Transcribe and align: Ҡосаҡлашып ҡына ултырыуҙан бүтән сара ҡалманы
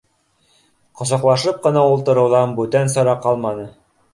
Ҡосаҡлашып 1.01 1.61
ҡына 1.67 1.83
ултырыуҙан 1.91 2.57
бүтән 2.61 2.91
сара 2.95 3.17
ҡалманы 3.29 3.69